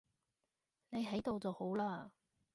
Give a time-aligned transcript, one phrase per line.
[0.89, 2.09] 你喺度就好喇